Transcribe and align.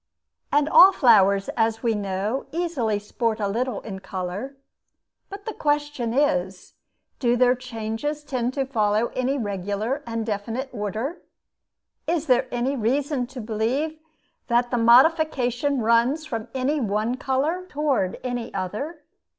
And 0.51 0.67
all 0.67 0.91
flowers, 0.91 1.47
as 1.55 1.83
we 1.83 1.93
know, 1.93 2.47
easily 2.51 2.97
sport 2.97 3.39
a 3.39 3.47
little 3.47 3.81
in 3.81 3.99
color. 3.99 4.57
But 5.29 5.45
the 5.45 5.53
question 5.53 6.11
is, 6.11 6.73
Do 7.19 7.37
their 7.37 7.53
changes 7.53 8.23
tend 8.23 8.55
to 8.55 8.65
follow 8.65 9.09
any 9.15 9.37
regular 9.37 10.01
and 10.07 10.25
definite 10.25 10.71
order? 10.73 11.21
Is 12.07 12.25
there 12.25 12.47
any 12.49 12.75
reason 12.75 13.27
to 13.27 13.41
believe 13.41 13.99
that 14.47 14.71
the 14.71 14.77
modification 14.79 15.81
runs 15.83 16.25
from 16.25 16.47
any 16.55 16.79
one 16.79 17.13
color 17.15 17.67
toward 17.69 18.17
any 18.23 18.51
other? 18.55 19.03